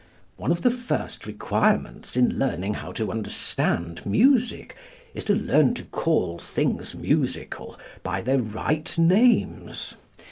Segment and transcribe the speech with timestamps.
[0.35, 4.75] One of the first requirements in learning how to understand music
[5.13, 9.93] is to learn to call things musical by their right names.